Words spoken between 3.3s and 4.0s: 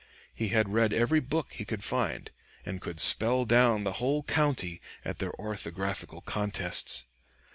down" the